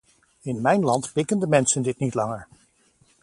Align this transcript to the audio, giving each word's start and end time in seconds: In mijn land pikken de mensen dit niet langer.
In 0.41 0.61
mijn 0.61 0.81
land 0.81 1.11
pikken 1.13 1.39
de 1.39 1.47
mensen 1.47 1.81
dit 1.81 1.99
niet 1.99 2.13
langer. 2.13 2.47